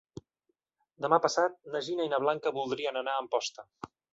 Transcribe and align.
Demà 1.05 1.19
passat 1.27 1.59
na 1.75 1.83
Gina 1.89 2.09
i 2.09 2.13
na 2.15 2.21
Blanca 2.27 2.55
voldrien 2.59 3.01
anar 3.03 3.15
a 3.17 3.25
Amposta. 3.27 3.71